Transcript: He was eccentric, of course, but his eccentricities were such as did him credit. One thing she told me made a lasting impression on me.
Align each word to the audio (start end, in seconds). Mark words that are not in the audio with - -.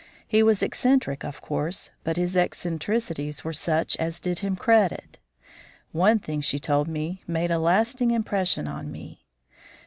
He 0.27 0.41
was 0.41 0.63
eccentric, 0.63 1.23
of 1.23 1.41
course, 1.41 1.91
but 2.03 2.17
his 2.17 2.35
eccentricities 2.35 3.43
were 3.43 3.53
such 3.53 3.95
as 3.97 4.19
did 4.19 4.39
him 4.39 4.55
credit. 4.55 5.19
One 5.91 6.17
thing 6.17 6.41
she 6.41 6.57
told 6.57 6.87
me 6.87 7.21
made 7.27 7.51
a 7.51 7.59
lasting 7.59 8.09
impression 8.09 8.65
on 8.67 8.91
me. 8.91 9.27